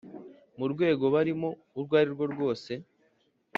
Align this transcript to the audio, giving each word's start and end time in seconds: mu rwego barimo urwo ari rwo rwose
mu 0.57 0.65
rwego 0.73 1.05
barimo 1.13 1.49
urwo 1.77 1.93
ari 1.99 2.09
rwo 2.15 2.25
rwose 2.33 2.71